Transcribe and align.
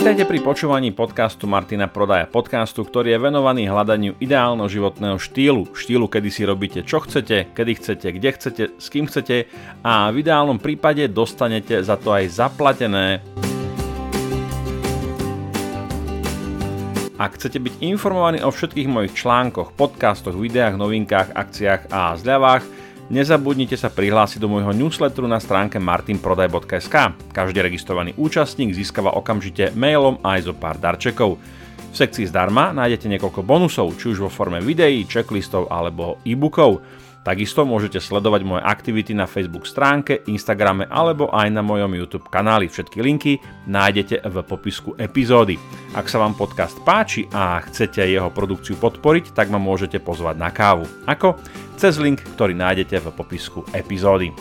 Vítajte 0.00 0.24
pri 0.24 0.40
počúvaní 0.40 0.96
podcastu 0.96 1.44
Martina 1.44 1.84
Prodaja, 1.84 2.24
podcastu, 2.24 2.88
ktorý 2.88 3.12
je 3.12 3.20
venovaný 3.20 3.68
hľadaniu 3.68 4.16
ideálneho 4.16 4.64
životného 4.64 5.20
štýlu. 5.20 5.76
Štýlu, 5.76 6.08
kedy 6.08 6.32
si 6.32 6.48
robíte 6.48 6.80
čo 6.88 7.04
chcete, 7.04 7.52
kedy 7.52 7.72
chcete, 7.76 8.08
kde 8.16 8.28
chcete, 8.32 8.62
s 8.80 8.86
kým 8.88 9.04
chcete 9.04 9.44
a 9.84 10.08
v 10.08 10.24
ideálnom 10.24 10.56
prípade 10.56 11.04
dostanete 11.04 11.84
za 11.84 12.00
to 12.00 12.16
aj 12.16 12.32
zaplatené. 12.32 13.20
Ak 17.20 17.36
chcete 17.36 17.60
byť 17.60 17.84
informovaní 17.84 18.40
o 18.40 18.48
všetkých 18.48 18.88
mojich 18.88 19.12
článkoch, 19.12 19.76
podcastoch, 19.76 20.32
videách, 20.32 20.80
novinkách, 20.80 21.36
akciách 21.36 21.92
a 21.92 22.16
zľavách, 22.16 22.64
Nezabudnite 23.10 23.74
sa 23.74 23.90
prihlásiť 23.90 24.38
do 24.38 24.46
môjho 24.46 24.70
newsletteru 24.70 25.26
na 25.26 25.42
stránke 25.42 25.82
martinprodaj.sk. 25.82 26.94
Každý 27.34 27.58
registrovaný 27.58 28.14
účastník 28.14 28.70
získava 28.70 29.18
okamžite 29.18 29.74
mailom 29.74 30.22
aj 30.22 30.46
zo 30.46 30.54
pár 30.54 30.78
darčekov. 30.78 31.34
V 31.90 31.94
sekcii 31.98 32.30
zdarma 32.30 32.70
nájdete 32.70 33.10
niekoľko 33.10 33.42
bonusov, 33.42 33.98
či 33.98 34.14
už 34.14 34.22
vo 34.22 34.30
forme 34.30 34.62
videí, 34.62 35.02
checklistov 35.10 35.66
alebo 35.74 36.22
e-bookov. 36.22 36.86
Takisto 37.20 37.68
môžete 37.68 38.00
sledovať 38.00 38.48
moje 38.48 38.62
aktivity 38.64 39.12
na 39.12 39.28
Facebook 39.28 39.68
stránke, 39.68 40.24
Instagrame 40.24 40.88
alebo 40.88 41.28
aj 41.28 41.52
na 41.52 41.60
mojom 41.60 41.92
YouTube 41.92 42.32
kanáli. 42.32 42.64
Všetky 42.64 42.96
linky 43.04 43.36
nájdete 43.68 44.24
v 44.24 44.36
popisku 44.40 44.96
epizódy. 44.96 45.60
Ak 45.92 46.08
sa 46.08 46.16
vám 46.16 46.32
podcast 46.32 46.80
páči 46.80 47.28
a 47.28 47.60
chcete 47.60 48.00
jeho 48.00 48.32
produkciu 48.32 48.80
podporiť, 48.80 49.36
tak 49.36 49.52
ma 49.52 49.60
môžete 49.60 50.00
pozvať 50.00 50.40
na 50.40 50.48
kávu. 50.48 50.88
Ako? 51.04 51.36
Cez 51.76 52.00
link, 52.00 52.24
ktorý 52.24 52.56
nájdete 52.56 52.96
v 53.04 53.12
popisku 53.12 53.68
epizódy. 53.76 54.32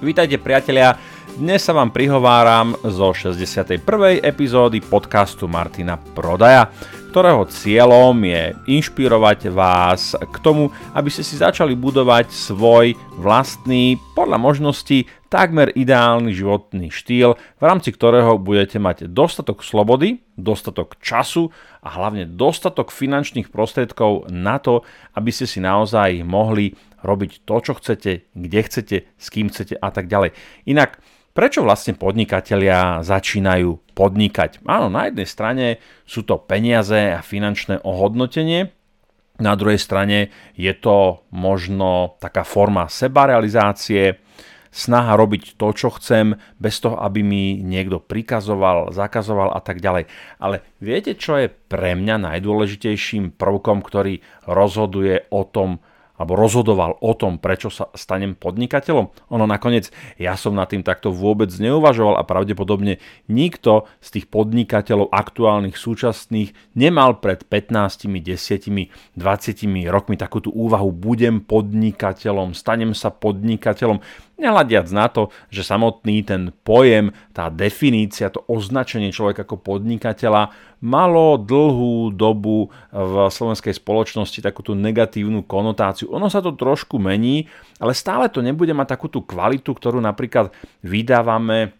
Vítajte 0.00 0.40
priatelia, 0.40 0.96
dnes 1.36 1.60
sa 1.60 1.76
vám 1.76 1.92
prihováram 1.92 2.80
zo 2.80 3.12
61. 3.12 3.84
epizódy 4.24 4.80
podcastu 4.80 5.44
Martina 5.44 6.00
Prodaja 6.00 6.72
ktorého 7.10 7.42
cieľom 7.50 8.14
je 8.22 8.54
inšpirovať 8.70 9.50
vás 9.50 10.14
k 10.14 10.36
tomu, 10.38 10.70
aby 10.94 11.10
ste 11.10 11.26
si 11.26 11.34
začali 11.34 11.74
budovať 11.74 12.30
svoj 12.30 12.94
vlastný, 13.18 13.98
podľa 14.14 14.38
možností, 14.38 15.10
takmer 15.26 15.74
ideálny 15.74 16.30
životný 16.30 16.94
štýl, 16.94 17.34
v 17.34 17.62
rámci 17.66 17.90
ktorého 17.90 18.38
budete 18.38 18.78
mať 18.78 19.10
dostatok 19.10 19.66
slobody, 19.66 20.22
dostatok 20.38 21.02
času 21.02 21.50
a 21.82 21.90
hlavne 21.98 22.30
dostatok 22.30 22.94
finančných 22.94 23.50
prostriedkov 23.50 24.30
na 24.30 24.62
to, 24.62 24.86
aby 25.18 25.34
ste 25.34 25.50
si 25.50 25.58
naozaj 25.58 26.22
mohli 26.22 26.78
robiť 27.02 27.42
to, 27.42 27.56
čo 27.58 27.72
chcete, 27.74 28.30
kde 28.38 28.60
chcete, 28.62 28.96
s 29.18 29.26
kým 29.34 29.50
chcete 29.50 29.74
a 29.74 29.90
tak 29.90 30.06
ďalej. 30.06 30.30
Inak 30.70 31.02
Prečo 31.30 31.62
vlastne 31.62 31.94
podnikatelia 31.94 33.06
začínajú 33.06 33.94
podnikať? 33.94 34.66
Áno, 34.66 34.90
na 34.90 35.06
jednej 35.06 35.28
strane 35.30 35.66
sú 36.02 36.26
to 36.26 36.42
peniaze 36.42 37.14
a 37.14 37.22
finančné 37.22 37.80
ohodnotenie, 37.86 38.74
na 39.40 39.56
druhej 39.56 39.80
strane 39.80 40.28
je 40.52 40.70
to 40.76 41.24
možno 41.32 42.20
taká 42.20 42.44
forma 42.44 42.92
sebarealizácie, 42.92 44.20
snaha 44.70 45.16
robiť 45.16 45.56
to, 45.56 45.68
čo 45.74 45.88
chcem, 45.96 46.36
bez 46.60 46.78
toho, 46.78 47.00
aby 47.00 47.24
mi 47.24 47.58
niekto 47.58 47.98
prikazoval, 47.98 48.92
zakazoval 48.94 49.50
a 49.50 49.60
tak 49.64 49.80
ďalej. 49.80 50.06
Ale 50.38 50.62
viete, 50.78 51.16
čo 51.16 51.40
je 51.40 51.48
pre 51.48 51.96
mňa 51.96 52.20
najdôležitejším 52.20 53.34
prvkom, 53.34 53.82
ktorý 53.82 54.22
rozhoduje 54.46 55.26
o 55.32 55.42
tom, 55.42 55.82
alebo 56.20 56.36
rozhodoval 56.36 57.00
o 57.00 57.16
tom, 57.16 57.40
prečo 57.40 57.72
sa 57.72 57.88
stanem 57.96 58.36
podnikateľom? 58.36 59.32
Ono 59.32 59.44
nakoniec, 59.48 59.88
ja 60.20 60.36
som 60.36 60.52
nad 60.52 60.68
tým 60.68 60.84
takto 60.84 61.08
vôbec 61.08 61.48
neuvažoval 61.48 62.20
a 62.20 62.28
pravdepodobne 62.28 63.00
nikto 63.32 63.88
z 64.04 64.20
tých 64.20 64.26
podnikateľov 64.28 65.08
aktuálnych, 65.08 65.80
súčasných 65.80 66.76
nemal 66.76 67.24
pred 67.24 67.48
15, 67.48 68.04
10, 68.04 69.16
20 69.16 69.88
rokmi 69.88 70.20
takúto 70.20 70.52
úvahu, 70.52 70.92
budem 70.92 71.40
podnikateľom, 71.40 72.52
stanem 72.52 72.92
sa 72.92 73.08
podnikateľom. 73.08 74.04
Nehľadiac 74.40 74.88
na 74.90 75.06
to, 75.12 75.28
že 75.52 75.68
samotný 75.68 76.24
ten 76.24 76.48
pojem, 76.64 77.12
tá 77.36 77.52
definícia, 77.52 78.32
to 78.32 78.40
označenie 78.48 79.12
človeka 79.12 79.44
ako 79.44 79.60
podnikateľa 79.60 80.50
malo 80.80 81.36
dlhú 81.36 82.16
dobu 82.16 82.72
v 82.88 83.14
slovenskej 83.28 83.76
spoločnosti 83.76 84.40
takúto 84.40 84.72
negatívnu 84.72 85.44
konotáciu. 85.44 86.08
Ono 86.16 86.32
sa 86.32 86.40
to 86.40 86.56
trošku 86.56 86.96
mení, 86.96 87.44
ale 87.76 87.92
stále 87.92 88.32
to 88.32 88.40
nebude 88.40 88.72
mať 88.72 88.96
takú 88.96 89.12
tú 89.12 89.20
kvalitu, 89.20 89.76
ktorú 89.76 90.00
napríklad 90.00 90.56
vydávame 90.80 91.76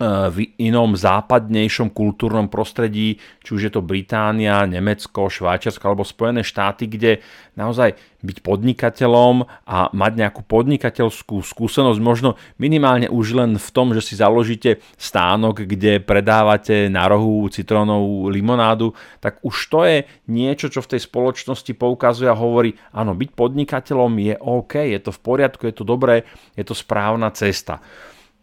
v 0.00 0.56
inom 0.56 0.96
západnejšom 0.96 1.92
kultúrnom 1.92 2.48
prostredí, 2.48 3.20
či 3.44 3.50
už 3.52 3.62
je 3.68 3.72
to 3.76 3.84
Británia, 3.84 4.64
Nemecko, 4.64 5.28
Švajčiarsko 5.28 5.84
alebo 5.84 6.08
Spojené 6.08 6.40
štáty, 6.40 6.88
kde 6.88 7.20
naozaj 7.52 8.00
byť 8.24 8.40
podnikateľom 8.40 9.44
a 9.68 9.92
mať 9.92 10.12
nejakú 10.16 10.40
podnikateľskú 10.48 11.44
skúsenosť, 11.44 12.00
možno 12.00 12.40
minimálne 12.56 13.12
už 13.12 13.36
len 13.36 13.60
v 13.60 13.68
tom, 13.72 13.92
že 13.92 14.00
si 14.00 14.16
založíte 14.16 14.80
stánok, 14.96 15.68
kde 15.68 16.00
predávate 16.00 16.88
na 16.88 17.04
rohu 17.04 17.44
citrónovú 17.52 18.32
limonádu, 18.32 18.96
tak 19.20 19.36
už 19.44 19.56
to 19.68 19.80
je 19.84 19.98
niečo, 20.32 20.72
čo 20.72 20.80
v 20.80 20.96
tej 20.96 21.00
spoločnosti 21.04 21.72
poukazuje 21.76 22.28
a 22.28 22.36
hovorí, 22.36 22.72
áno, 22.96 23.12
byť 23.12 23.30
podnikateľom 23.36 24.12
je 24.16 24.34
OK, 24.40 24.80
je 24.80 25.00
to 25.00 25.12
v 25.12 25.20
poriadku, 25.20 25.68
je 25.68 25.76
to 25.76 25.84
dobré, 25.84 26.24
je 26.56 26.64
to 26.64 26.72
správna 26.72 27.28
cesta. 27.36 27.84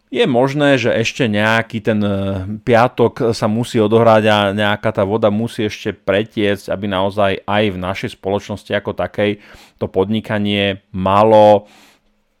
Je 0.08 0.24
možné, 0.24 0.80
že 0.80 0.88
ešte 0.88 1.28
nejaký 1.28 1.84
ten 1.84 2.00
e, 2.00 2.16
piatok 2.64 3.36
sa 3.36 3.44
musí 3.44 3.76
odohrať 3.76 4.24
a 4.32 4.36
nejaká 4.56 4.88
tá 4.88 5.04
voda 5.04 5.28
musí 5.28 5.68
ešte 5.68 5.92
pretiecť, 5.92 6.72
aby 6.72 6.88
naozaj 6.88 7.44
aj 7.44 7.64
v 7.68 7.78
našej 7.78 8.10
spoločnosti 8.16 8.72
ako 8.72 8.96
takej 8.96 9.44
to 9.76 9.84
podnikanie 9.84 10.80
malo 10.96 11.68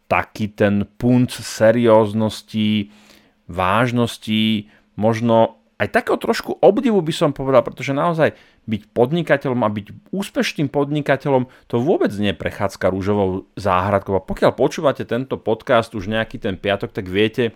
taký 0.08 0.48
ten 0.48 0.88
punt 0.96 1.28
serióznosti, 1.28 2.88
vážnosti, 3.44 4.72
možno 4.96 5.57
aj 5.78 5.88
takého 5.94 6.18
trošku 6.18 6.58
obdivu 6.58 6.98
by 6.98 7.14
som 7.14 7.30
povedal, 7.30 7.62
pretože 7.62 7.94
naozaj 7.94 8.34
byť 8.66 8.82
podnikateľom 8.90 9.62
a 9.62 9.70
byť 9.70 10.10
úspešným 10.10 10.68
podnikateľom 10.74 11.46
to 11.70 11.78
vôbec 11.78 12.10
nie 12.18 12.34
je 12.34 12.40
prechádzka 12.42 12.90
rúžovou 12.90 13.46
záhradkou. 13.54 14.18
A 14.18 14.26
pokiaľ 14.26 14.58
počúvate 14.58 15.06
tento 15.06 15.38
podcast 15.38 15.94
už 15.94 16.10
nejaký 16.10 16.42
ten 16.42 16.58
piatok, 16.58 16.90
tak 16.90 17.06
viete, 17.06 17.54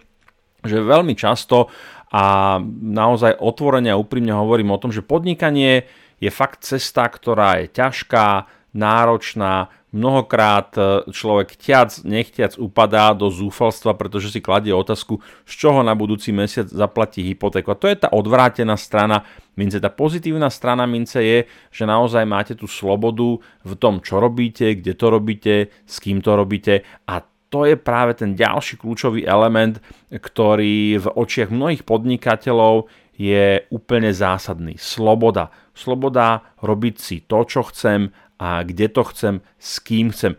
že 0.63 0.79
veľmi 0.79 1.19
často 1.19 1.67
a 2.15 2.57
naozaj 2.79 3.43
otvorene 3.43 3.91
a 3.91 3.99
úprimne 3.99 4.31
hovorím 4.31 4.71
o 4.71 4.79
tom, 4.79 4.95
že 4.95 5.03
podnikanie 5.03 5.91
je 6.23 6.31
fakt 6.31 6.63
cesta, 6.63 7.11
ktorá 7.11 7.67
je 7.67 7.75
ťažká, 7.75 8.47
náročná, 8.73 9.69
mnohokrát 9.93 10.73
e, 10.75 10.81
človek 11.13 11.61
ťac, 11.61 12.09
nechtiac 12.09 12.57
upadá 12.57 13.13
do 13.13 13.29
zúfalstva, 13.29 13.93
pretože 13.93 14.33
si 14.33 14.41
kladie 14.41 14.73
otázku, 14.73 15.21
z 15.45 15.53
čoho 15.53 15.85
na 15.85 15.93
budúci 15.93 16.33
mesiac 16.33 16.67
zaplatí 16.67 17.21
hypotéku. 17.21 17.77
A 17.77 17.79
to 17.79 17.87
je 17.87 18.01
tá 18.01 18.09
odvrátená 18.09 18.75
strana 18.81 19.29
mince. 19.55 19.77
Tá 19.77 19.93
pozitívna 19.93 20.49
strana 20.49 20.89
mince 20.89 21.21
je, 21.21 21.39
že 21.69 21.85
naozaj 21.85 22.25
máte 22.25 22.57
tú 22.57 22.65
slobodu 22.65 23.37
v 23.63 23.73
tom, 23.77 24.01
čo 24.01 24.17
robíte, 24.19 24.81
kde 24.81 24.97
to 24.97 25.07
robíte, 25.13 25.55
s 25.85 26.01
kým 26.01 26.25
to 26.25 26.33
robíte 26.33 26.81
a 27.05 27.21
to 27.53 27.69
je 27.69 27.77
práve 27.77 28.17
ten 28.17 28.33
ďalší 28.33 28.81
kľúčový 28.81 29.29
element, 29.29 29.77
ktorý 30.09 31.05
v 31.05 31.07
očiach 31.13 31.53
mnohých 31.53 31.85
podnikateľov 31.85 32.89
je 33.13 33.69
úplne 33.69 34.09
zásadný. 34.09 34.81
Sloboda. 34.81 35.53
Sloboda 35.77 36.57
robiť 36.65 36.95
si 36.97 37.17
to, 37.29 37.45
čo 37.45 37.69
chcem 37.69 38.09
a 38.43 38.67
kde 38.67 38.91
to 38.91 39.07
chcem, 39.07 39.35
s 39.55 39.79
kým 39.79 40.11
chcem. 40.11 40.35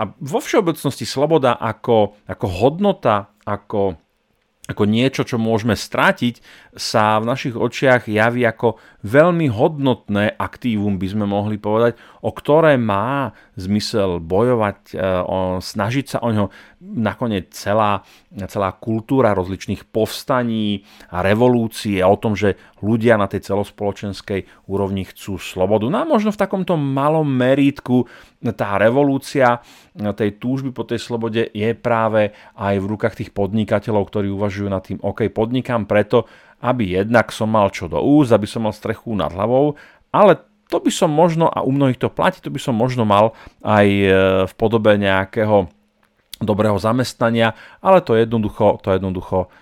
A 0.00 0.08
vo 0.16 0.40
všeobecnosti 0.40 1.04
sloboda 1.04 1.60
ako, 1.60 2.16
ako 2.24 2.46
hodnota, 2.48 3.36
ako 3.44 4.00
ako 4.62 4.86
niečo, 4.86 5.26
čo 5.26 5.42
môžeme 5.42 5.74
strátiť, 5.74 6.38
sa 6.78 7.18
v 7.18 7.28
našich 7.28 7.58
očiach 7.58 8.06
javí 8.06 8.46
ako 8.46 8.78
veľmi 9.02 9.50
hodnotné 9.50 10.38
aktívum, 10.38 10.96
by 10.96 11.06
sme 11.10 11.26
mohli 11.26 11.58
povedať, 11.58 11.98
o 12.22 12.30
ktoré 12.30 12.78
má 12.78 13.34
zmysel 13.58 14.22
bojovať, 14.22 14.78
e, 14.94 14.96
snažiť 15.58 16.04
sa 16.06 16.18
o 16.22 16.30
ňo. 16.30 16.46
Nakoniec 16.82 17.50
celá, 17.54 18.02
celá 18.50 18.74
kultúra 18.74 19.34
rozličných 19.34 19.86
povstaní 19.90 20.82
a 21.10 21.22
revolúcií 21.22 22.02
o 22.02 22.18
tom, 22.18 22.34
že 22.34 22.58
ľudia 22.82 23.14
na 23.18 23.30
tej 23.30 23.46
celospoločenskej 23.46 24.66
úrovni 24.66 25.06
chcú 25.06 25.38
slobodu. 25.38 25.86
No 25.86 26.02
a 26.02 26.08
možno 26.08 26.34
v 26.34 26.42
takomto 26.42 26.74
malom 26.74 27.26
merítku 27.26 28.06
tá 28.50 28.74
revolúcia 28.74 29.62
tej 29.94 30.42
túžby 30.42 30.74
po 30.74 30.82
tej 30.82 30.98
slobode 30.98 31.46
je 31.54 31.70
práve 31.78 32.34
aj 32.58 32.74
v 32.80 32.86
rukách 32.90 33.14
tých 33.22 33.30
podnikateľov, 33.30 34.08
ktorí 34.10 34.32
uvažujú 34.34 34.68
nad 34.72 34.82
tým, 34.82 34.98
OK, 34.98 35.30
podnikám 35.30 35.86
preto, 35.86 36.26
aby 36.62 37.02
jednak 37.02 37.34
som 37.34 37.50
mal 37.50 37.68
čo 37.74 37.90
do 37.90 37.98
úst, 37.98 38.30
aby 38.30 38.46
som 38.46 38.62
mal 38.62 38.72
strechu 38.72 39.12
nad 39.18 39.34
hlavou, 39.34 39.74
ale 40.14 40.38
to 40.70 40.78
by 40.80 40.88
som 40.88 41.10
možno, 41.12 41.50
a 41.50 41.60
u 41.60 41.74
mnohých 41.74 42.00
to 42.00 42.08
platí, 42.08 42.40
to 42.40 42.48
by 42.48 42.56
som 42.62 42.72
možno 42.72 43.04
mal 43.04 43.36
aj 43.60 43.86
e, 43.86 44.08
v 44.48 44.52
podobe 44.56 44.96
nejakého 44.96 45.68
dobrého 46.40 46.78
zamestnania, 46.80 47.52
ale 47.84 48.00
to 48.00 48.16
jednoducho, 48.16 48.80
to 48.80 48.94
jednoducho 48.94 49.52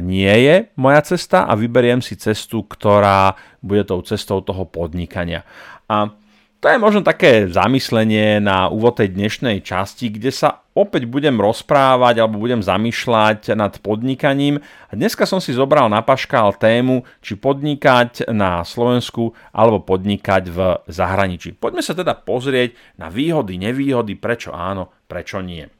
nie 0.00 0.32
je 0.48 0.72
moja 0.80 1.00
cesta 1.04 1.44
a 1.44 1.52
vyberiem 1.52 2.00
si 2.00 2.16
cestu, 2.16 2.64
ktorá 2.64 3.36
bude 3.60 3.84
tou 3.84 4.00
cestou 4.00 4.40
toho 4.40 4.64
podnikania. 4.64 5.44
A 5.86 6.08
to 6.58 6.66
je 6.66 6.78
možno 6.82 7.06
také 7.06 7.46
zamyslenie 7.46 8.42
na 8.42 8.66
úvod 8.66 8.98
tej 8.98 9.14
dnešnej 9.14 9.62
časti, 9.62 10.10
kde 10.10 10.34
sa 10.34 10.66
opäť 10.74 11.06
budem 11.06 11.38
rozprávať 11.38 12.18
alebo 12.18 12.42
budem 12.42 12.66
zamýšľať 12.66 13.54
nad 13.54 13.78
podnikaním. 13.78 14.58
A 14.90 14.92
dneska 14.98 15.22
som 15.22 15.38
si 15.38 15.54
zobral 15.54 15.86
na 15.86 16.02
paškál 16.02 16.58
tému, 16.58 17.06
či 17.22 17.38
podnikať 17.38 18.34
na 18.34 18.66
Slovensku 18.66 19.38
alebo 19.54 19.86
podnikať 19.86 20.42
v 20.50 20.58
zahraničí. 20.90 21.54
Poďme 21.54 21.82
sa 21.86 21.94
teda 21.94 22.18
pozrieť 22.18 22.74
na 22.98 23.06
výhody, 23.06 23.54
nevýhody, 23.54 24.18
prečo 24.18 24.50
áno, 24.50 24.90
prečo 25.06 25.38
nie. 25.38 25.77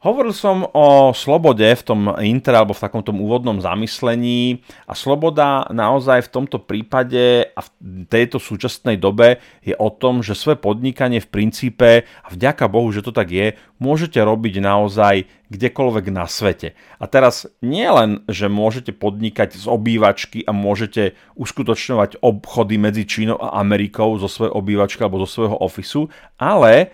Hovoril 0.00 0.32
som 0.32 0.64
o 0.72 1.12
slobode 1.12 1.68
v 1.68 1.82
tom 1.84 2.08
inter 2.24 2.56
alebo 2.56 2.72
v 2.72 2.88
takomto 2.88 3.12
úvodnom 3.12 3.60
zamyslení 3.60 4.64
a 4.88 4.96
sloboda 4.96 5.68
naozaj 5.68 6.24
v 6.24 6.32
tomto 6.40 6.56
prípade 6.56 7.52
a 7.52 7.60
v 7.60 7.68
tejto 8.08 8.40
súčasnej 8.40 8.96
dobe 8.96 9.44
je 9.60 9.76
o 9.76 9.92
tom, 9.92 10.24
že 10.24 10.32
svoje 10.32 10.56
podnikanie 10.56 11.20
v 11.20 11.28
princípe 11.28 11.90
a 12.08 12.28
vďaka 12.32 12.64
Bohu, 12.72 12.88
že 12.88 13.04
to 13.04 13.12
tak 13.12 13.28
je, 13.28 13.60
môžete 13.76 14.16
robiť 14.16 14.64
naozaj 14.64 15.28
kdekoľvek 15.52 16.06
na 16.08 16.24
svete. 16.24 16.72
A 16.96 17.04
teraz 17.04 17.44
nie 17.60 17.84
len, 17.84 18.24
že 18.24 18.48
môžete 18.48 18.96
podnikať 18.96 19.52
z 19.52 19.68
obývačky 19.68 20.48
a 20.48 20.56
môžete 20.56 21.12
uskutočňovať 21.36 22.24
obchody 22.24 22.80
medzi 22.80 23.04
Čínou 23.04 23.36
a 23.36 23.60
Amerikou 23.60 24.16
zo 24.16 24.32
svojej 24.32 24.56
obývačky 24.56 25.04
alebo 25.04 25.20
zo 25.28 25.44
svojho 25.44 25.60
ofisu, 25.60 26.08
ale 26.40 26.88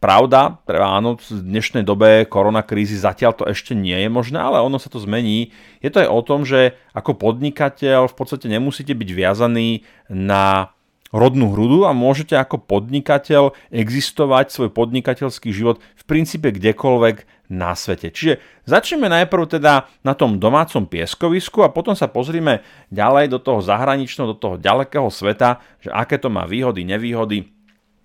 Pravda, 0.00 0.56
áno, 0.64 1.20
v 1.20 1.44
dnešnej 1.44 1.84
dobe 1.84 2.24
koronakrízy 2.24 2.96
zatiaľ 2.96 3.36
to 3.36 3.44
ešte 3.44 3.76
nie 3.76 3.92
je 4.00 4.08
možné, 4.08 4.40
ale 4.40 4.56
ono 4.64 4.80
sa 4.80 4.88
to 4.88 4.96
zmení. 4.96 5.52
Je 5.84 5.92
to 5.92 6.00
aj 6.00 6.08
o 6.08 6.20
tom, 6.24 6.48
že 6.48 6.72
ako 6.96 7.20
podnikateľ 7.20 8.08
v 8.08 8.16
podstate 8.16 8.48
nemusíte 8.48 8.96
byť 8.96 9.10
viazaný 9.12 9.84
na 10.08 10.72
rodnú 11.12 11.52
hrudu 11.52 11.84
a 11.84 11.92
môžete 11.92 12.32
ako 12.32 12.64
podnikateľ 12.64 13.52
existovať 13.68 14.48
svoj 14.48 14.72
podnikateľský 14.72 15.52
život 15.52 15.84
v 16.00 16.02
princípe 16.08 16.48
kdekoľvek 16.48 17.50
na 17.52 17.76
svete. 17.76 18.08
Čiže 18.08 18.40
začneme 18.64 19.04
najprv 19.04 19.60
teda 19.60 19.84
na 20.00 20.16
tom 20.16 20.40
domácom 20.40 20.88
pieskovisku 20.88 21.60
a 21.60 21.68
potom 21.68 21.92
sa 21.92 22.08
pozrime 22.08 22.64
ďalej 22.88 23.36
do 23.36 23.38
toho 23.42 23.60
zahraničného, 23.60 24.32
do 24.32 24.38
toho 24.40 24.56
ďalekého 24.56 25.12
sveta, 25.12 25.60
že 25.76 25.92
aké 25.92 26.16
to 26.16 26.32
má 26.32 26.48
výhody, 26.48 26.88
nevýhody, 26.88 27.59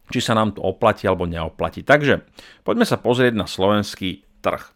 či 0.10 0.19
sa 0.22 0.38
nám 0.38 0.57
to 0.57 0.62
oplatí 0.62 1.10
alebo 1.10 1.25
neoplatí. 1.30 1.81
Takže 1.81 2.25
poďme 2.62 2.86
sa 2.86 2.98
pozrieť 3.02 3.34
na 3.34 3.48
slovenský 3.50 4.25
trh. 4.42 4.75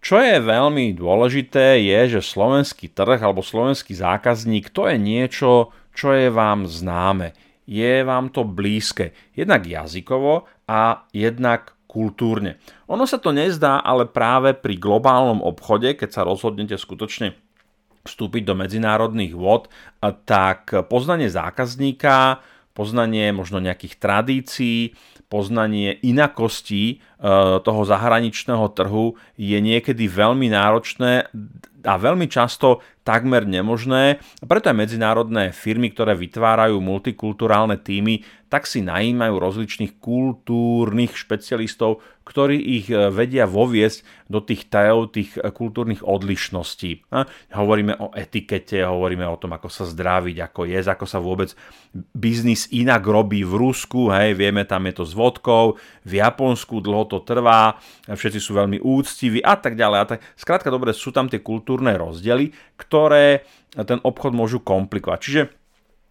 Čo 0.00 0.16
je 0.16 0.40
veľmi 0.40 0.96
dôležité 0.96 1.76
je, 1.84 2.16
že 2.16 2.24
slovenský 2.24 2.88
trh 2.88 3.20
alebo 3.20 3.44
slovenský 3.44 3.92
zákazník 3.92 4.72
to 4.72 4.88
je 4.88 4.96
niečo, 4.96 5.76
čo 5.92 6.16
je 6.16 6.32
vám 6.32 6.64
známe. 6.64 7.36
Je 7.68 8.00
vám 8.00 8.32
to 8.32 8.48
blízke. 8.48 9.12
Jednak 9.36 9.68
jazykovo 9.68 10.48
a 10.64 11.04
jednak 11.12 11.76
kultúrne. 11.84 12.56
Ono 12.88 13.04
sa 13.04 13.20
to 13.20 13.34
nezdá, 13.34 13.82
ale 13.82 14.08
práve 14.08 14.56
pri 14.56 14.80
globálnom 14.80 15.44
obchode, 15.44 15.92
keď 15.98 16.10
sa 16.16 16.22
rozhodnete 16.22 16.78
skutočne 16.80 17.36
vstúpiť 18.06 18.42
do 18.48 18.54
medzinárodných 18.56 19.36
vod, 19.36 19.68
tak 20.24 20.72
poznanie 20.88 21.28
zákazníka, 21.28 22.40
poznanie 22.72 23.34
možno 23.34 23.58
nejakých 23.58 23.98
tradícií, 23.98 24.94
poznanie 25.30 25.94
inakostí 26.02 26.84
e, 26.90 26.96
toho 27.62 27.82
zahraničného 27.86 28.66
trhu 28.74 29.14
je 29.38 29.58
niekedy 29.62 30.10
veľmi 30.10 30.50
náročné 30.50 31.30
a 31.86 31.94
veľmi 31.96 32.26
často 32.26 32.82
takmer 33.10 33.42
nemožné. 33.42 34.22
Preto 34.46 34.70
aj 34.70 34.86
medzinárodné 34.86 35.50
firmy, 35.50 35.90
ktoré 35.90 36.14
vytvárajú 36.14 36.78
multikulturálne 36.78 37.74
týmy, 37.74 38.22
tak 38.46 38.66
si 38.66 38.82
najímajú 38.82 39.38
rozličných 39.38 40.02
kultúrnych 40.02 41.14
špecialistov, 41.14 42.02
ktorí 42.26 42.58
ich 42.58 42.86
e, 42.90 43.10
vedia 43.10 43.46
voviesť 43.46 44.26
do 44.26 44.42
tých 44.42 44.66
tajov, 44.66 45.14
tých 45.14 45.38
e, 45.38 45.50
kultúrnych 45.54 46.02
odlišností. 46.02 47.10
Hovoríme 47.54 47.94
o 47.98 48.10
etikete, 48.14 48.82
hovoríme 48.82 49.26
o 49.26 49.38
tom, 49.38 49.54
ako 49.54 49.70
sa 49.70 49.86
zdraviť, 49.86 50.36
ako 50.50 50.66
jesť, 50.66 50.98
ako 50.98 51.06
sa 51.06 51.18
vôbec 51.22 51.54
biznis 52.14 52.66
inak 52.74 53.06
robí 53.06 53.46
v 53.46 53.54
Rusku, 53.54 54.10
hej, 54.10 54.34
vieme, 54.34 54.66
tam 54.66 54.86
je 54.90 54.98
to 54.98 55.04
s 55.06 55.14
vodkou, 55.14 55.78
v 56.06 56.12
Japonsku 56.18 56.82
dlho 56.82 57.06
to 57.06 57.22
trvá, 57.22 57.78
všetci 58.06 58.38
sú 58.42 58.58
veľmi 58.58 58.82
úctiví 58.82 59.42
a 59.42 59.54
tak 59.54 59.78
ďalej. 59.78 59.98
A 59.98 60.04
tak, 60.06 60.18
skrátka, 60.34 60.74
dobre, 60.74 60.90
sú 60.90 61.14
tam 61.14 61.30
tie 61.30 61.38
kultúrne 61.38 61.94
rozdiely, 61.94 62.50
ktoré 62.74 62.99
ten 63.72 63.98
obchod 64.02 64.34
môžu 64.34 64.58
komplikovať. 64.60 65.18
Čiže 65.22 65.42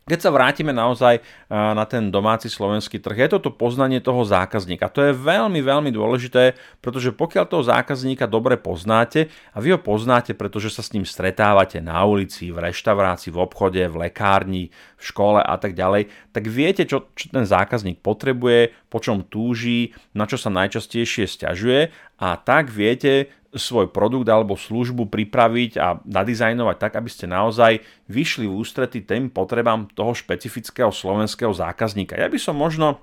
keď 0.10 0.26
sa 0.26 0.34
vrátime 0.34 0.74
naozaj 0.74 1.22
na 1.54 1.86
ten 1.86 2.10
domáci 2.10 2.50
slovenský 2.50 2.98
trh, 2.98 3.14
je 3.14 3.38
toto 3.38 3.54
poznanie 3.54 4.02
toho 4.02 4.26
zákazníka. 4.26 4.90
To 4.90 5.06
je 5.06 5.14
veľmi, 5.14 5.62
veľmi 5.62 5.94
dôležité, 5.94 6.58
pretože 6.82 7.14
pokiaľ 7.14 7.46
toho 7.46 7.62
zákazníka 7.70 8.26
dobre 8.26 8.58
poznáte 8.58 9.30
a 9.54 9.62
vy 9.62 9.78
ho 9.78 9.80
poznáte, 9.80 10.34
pretože 10.34 10.74
sa 10.74 10.82
s 10.82 10.98
ním 10.98 11.06
stretávate 11.06 11.78
na 11.78 12.02
ulici, 12.10 12.50
v 12.50 12.58
reštaurácii, 12.58 13.30
v 13.30 13.38
obchode, 13.38 13.86
v 13.86 14.10
lekárni, 14.10 14.74
v 14.98 15.04
škole 15.06 15.46
a 15.46 15.56
tak 15.62 15.78
ďalej, 15.78 16.10
tak 16.34 16.50
viete, 16.50 16.90
čo, 16.90 17.14
čo 17.14 17.30
ten 17.30 17.46
zákazník 17.46 18.02
potrebuje, 18.02 18.74
po 18.90 18.98
čom 18.98 19.22
túži, 19.22 19.94
na 20.18 20.26
čo 20.26 20.42
sa 20.42 20.50
najčastejšie 20.50 21.30
stiažuje 21.30 21.94
a 22.18 22.36
tak 22.36 22.74
viete 22.74 23.30
svoj 23.54 23.90
produkt 23.90 24.30
alebo 24.30 24.54
službu 24.54 25.10
pripraviť 25.10 25.72
a 25.82 25.98
nadizajnovať 26.06 26.78
tak, 26.78 26.94
aby 27.02 27.10
ste 27.10 27.26
naozaj 27.26 27.82
vyšli 28.06 28.46
v 28.46 28.58
ústrety 28.58 29.02
tým 29.02 29.34
potrebám 29.34 29.90
toho 29.94 30.14
špecifického 30.14 30.94
slovenského 30.94 31.50
zákazníka. 31.50 32.14
Ja 32.18 32.30
by 32.30 32.38
som 32.38 32.58
možno 32.58 33.02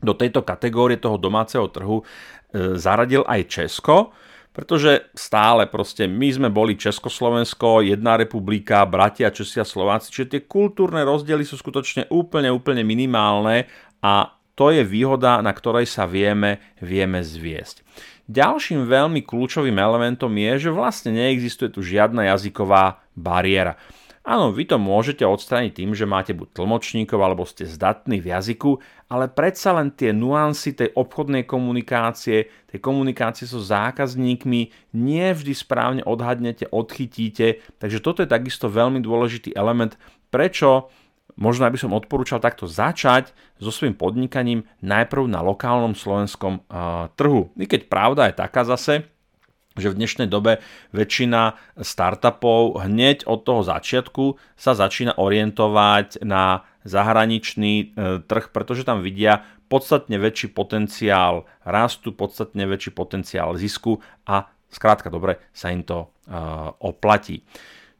do 0.00 0.16
tejto 0.16 0.44
kategórie 0.44 1.00
toho 1.00 1.16
domáceho 1.16 1.68
trhu 1.68 2.00
e, 2.00 2.04
zaradil 2.76 3.24
aj 3.24 3.48
Česko, 3.48 4.12
pretože 4.54 5.10
stále 5.18 5.66
proste 5.66 6.06
my 6.06 6.28
sme 6.30 6.48
boli 6.48 6.78
Československo, 6.78 7.82
jedna 7.82 8.14
republika, 8.14 8.86
bratia 8.86 9.34
Česi 9.34 9.58
a 9.58 9.66
Slováci, 9.66 10.14
čiže 10.14 10.30
tie 10.30 10.40
kultúrne 10.46 11.02
rozdiely 11.02 11.42
sú 11.42 11.58
skutočne 11.58 12.06
úplne, 12.12 12.54
úplne 12.54 12.86
minimálne 12.86 13.66
a 13.98 14.30
to 14.54 14.70
je 14.70 14.86
výhoda, 14.86 15.42
na 15.42 15.50
ktorej 15.50 15.90
sa 15.90 16.06
vieme, 16.06 16.62
vieme 16.78 17.22
zviesť. 17.22 17.82
Ďalším 18.24 18.88
veľmi 18.88 19.20
kľúčovým 19.20 19.76
elementom 19.76 20.32
je, 20.32 20.68
že 20.68 20.70
vlastne 20.72 21.12
neexistuje 21.12 21.68
tu 21.68 21.84
žiadna 21.84 22.32
jazyková 22.32 23.04
bariéra. 23.12 23.76
Áno, 24.24 24.48
vy 24.56 24.64
to 24.64 24.80
môžete 24.80 25.20
odstrániť 25.20 25.84
tým, 25.84 25.92
že 25.92 26.08
máte 26.08 26.32
buď 26.32 26.56
tlmočníkov 26.56 27.20
alebo 27.20 27.44
ste 27.44 27.68
zdatní 27.68 28.24
v 28.24 28.32
jazyku, 28.32 28.80
ale 29.12 29.28
predsa 29.28 29.76
len 29.76 29.92
tie 29.92 30.16
nuancy 30.16 30.72
tej 30.72 30.96
obchodnej 30.96 31.44
komunikácie, 31.44 32.48
tej 32.72 32.80
komunikácie 32.80 33.44
so 33.44 33.60
zákazníkmi 33.60 34.72
nie 34.96 35.26
vždy 35.28 35.52
správne 35.52 36.02
odhadnete, 36.08 36.64
odchytíte, 36.72 37.60
takže 37.76 38.00
toto 38.00 38.24
je 38.24 38.32
takisto 38.32 38.72
veľmi 38.72 39.04
dôležitý 39.04 39.52
element, 39.52 40.00
prečo 40.32 40.88
možno 41.34 41.66
by 41.66 41.78
som 41.78 41.96
odporúčal 41.96 42.38
takto 42.38 42.70
začať 42.70 43.34
so 43.58 43.70
svojím 43.70 43.98
podnikaním 43.98 44.66
najprv 44.82 45.26
na 45.26 45.42
lokálnom 45.42 45.98
slovenskom 45.98 46.62
trhu. 47.18 47.50
I 47.58 47.64
keď 47.66 47.90
pravda 47.90 48.30
je 48.30 48.38
taká 48.38 48.62
zase, 48.62 49.08
že 49.74 49.90
v 49.90 49.98
dnešnej 49.98 50.28
dobe 50.30 50.62
väčšina 50.94 51.58
startupov 51.82 52.78
hneď 52.86 53.26
od 53.26 53.42
toho 53.42 53.66
začiatku 53.66 54.38
sa 54.54 54.78
začína 54.78 55.18
orientovať 55.18 56.22
na 56.22 56.62
zahraničný 56.86 57.72
e, 57.74 57.84
trh, 58.22 58.52
pretože 58.54 58.86
tam 58.86 59.02
vidia 59.02 59.42
podstatne 59.66 60.20
väčší 60.20 60.52
potenciál 60.52 61.48
rastu, 61.66 62.14
podstatne 62.14 62.68
väčší 62.68 62.94
potenciál 62.94 63.56
zisku 63.58 63.98
a 64.28 64.46
skrátka 64.68 65.10
dobre 65.10 65.42
sa 65.50 65.74
im 65.74 65.82
to 65.82 66.06
e, 66.06 66.06
oplatí. 66.84 67.42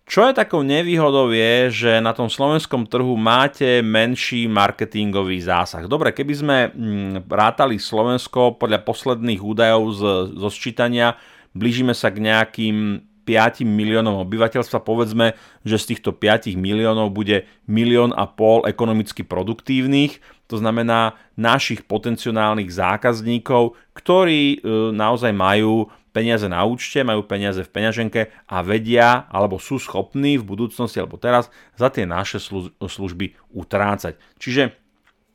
Čo 0.04 0.28
je 0.28 0.36
takou 0.36 0.60
nevýhodou 0.60 1.32
je, 1.32 1.72
že 1.72 1.92
na 2.04 2.12
tom 2.12 2.28
slovenskom 2.28 2.84
trhu 2.84 3.16
máte 3.16 3.80
menší 3.80 4.44
marketingový 4.52 5.40
zásah. 5.40 5.88
Dobre, 5.88 6.12
keby 6.12 6.34
sme 6.36 6.56
mm, 6.68 7.24
rátali 7.24 7.80
Slovensko 7.80 8.60
podľa 8.60 8.84
posledných 8.84 9.40
údajov 9.40 9.82
z, 9.96 10.02
zo 10.36 10.48
sčítania, 10.52 11.16
blížime 11.56 11.96
sa 11.96 12.12
k 12.12 12.20
nejakým 12.20 13.00
5 13.24 13.64
miliónom 13.64 14.20
obyvateľstva, 14.28 14.84
povedzme, 14.84 15.32
že 15.64 15.80
z 15.80 15.96
týchto 15.96 16.12
5 16.12 16.52
miliónov 16.60 17.08
bude 17.08 17.48
milión 17.64 18.12
a 18.12 18.28
pol 18.28 18.68
ekonomicky 18.68 19.24
produktívnych, 19.24 20.20
to 20.44 20.60
znamená 20.60 21.16
našich 21.40 21.88
potenciálnych 21.88 22.68
zákazníkov, 22.68 23.72
ktorí 23.96 24.60
e, 24.60 24.92
naozaj 24.92 25.32
majú 25.32 25.88
peniaze 26.14 26.46
na 26.46 26.62
účte, 26.62 27.02
majú 27.02 27.26
peniaze 27.26 27.66
v 27.66 27.74
peňaženke 27.74 28.30
a 28.46 28.62
vedia 28.62 29.26
alebo 29.34 29.58
sú 29.58 29.82
schopní 29.82 30.38
v 30.38 30.46
budúcnosti 30.46 31.02
alebo 31.02 31.18
teraz 31.18 31.50
za 31.74 31.90
tie 31.90 32.06
naše 32.06 32.38
služby 32.78 33.34
utrácať. 33.50 34.14
Čiže 34.38 34.78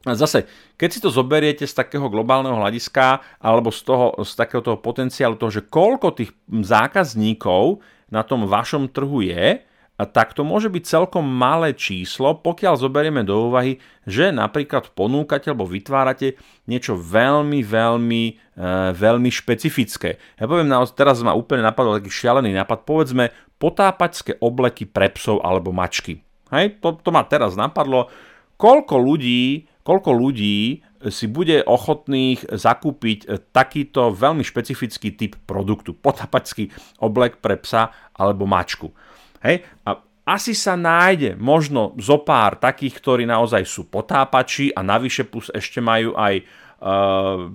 zase, 0.08 0.48
keď 0.80 0.90
si 0.90 1.00
to 1.04 1.12
zoberiete 1.12 1.68
z 1.68 1.76
takého 1.76 2.08
globálneho 2.08 2.56
hľadiska 2.56 3.20
alebo 3.44 3.68
z, 3.76 3.84
toho, 3.84 4.16
z 4.24 4.32
takého 4.40 4.64
toho 4.64 4.80
potenciálu 4.80 5.36
toho, 5.36 5.52
že 5.52 5.68
koľko 5.68 6.16
tých 6.16 6.32
zákazníkov 6.48 7.84
na 8.08 8.24
tom 8.24 8.48
vašom 8.48 8.88
trhu 8.88 9.28
je, 9.28 9.60
tak 10.08 10.32
to 10.32 10.48
môže 10.48 10.72
byť 10.72 10.84
celkom 10.88 11.28
malé 11.28 11.76
číslo, 11.76 12.40
pokiaľ 12.40 12.80
zoberieme 12.80 13.28
do 13.28 13.52
úvahy, 13.52 13.84
že 14.08 14.32
napríklad 14.32 14.96
ponúkate 14.96 15.52
alebo 15.52 15.68
vytvárate 15.68 16.40
niečo 16.72 16.96
veľmi, 16.96 17.60
veľmi, 17.60 18.24
e, 18.32 18.64
veľmi 18.96 19.28
špecifické. 19.28 20.16
Ja 20.40 20.48
poviem, 20.48 20.72
teraz 20.96 21.20
ma 21.20 21.36
úplne 21.36 21.68
napadol 21.68 22.00
taký 22.00 22.12
šialený 22.12 22.56
nápad, 22.56 22.88
povedzme 22.88 23.36
potápačské 23.60 24.40
obleky 24.40 24.88
pre 24.88 25.12
psov 25.12 25.44
alebo 25.44 25.76
mačky. 25.76 26.24
Hej, 26.56 26.80
to, 26.80 26.96
to 27.04 27.12
ma 27.12 27.28
teraz 27.28 27.60
napadlo. 27.60 28.08
Koľko 28.56 28.96
ľudí 28.96 29.68
koľko 29.90 30.12
ľudí 30.14 30.86
si 31.10 31.26
bude 31.26 31.66
ochotných 31.66 32.46
zakúpiť 32.46 33.50
takýto 33.50 34.14
veľmi 34.14 34.46
špecifický 34.46 35.18
typ 35.18 35.34
produktu. 35.50 35.98
Potapačský 35.98 36.70
oblek 37.02 37.42
pre 37.42 37.58
psa 37.58 37.90
alebo 38.14 38.46
mačku. 38.46 38.94
Hej? 39.44 39.66
A 39.88 40.00
asi 40.30 40.54
sa 40.54 40.78
nájde 40.78 41.34
možno 41.42 41.98
zo 41.98 42.22
pár 42.22 42.62
takých, 42.62 43.02
ktorí 43.02 43.24
naozaj 43.26 43.66
sú 43.66 43.90
potápači 43.90 44.70
a 44.70 44.86
navyše 44.86 45.26
plus 45.26 45.50
ešte 45.50 45.82
majú 45.82 46.14
aj 46.14 46.46
uh, 46.86 47.50